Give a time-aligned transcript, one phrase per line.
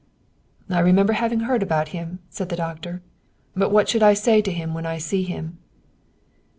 [0.71, 3.03] "I remember having heard about him," said the doctor."
[3.55, 5.59] But what shall I say to him when I see him